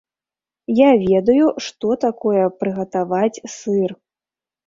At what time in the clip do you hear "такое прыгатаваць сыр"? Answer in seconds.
2.05-3.91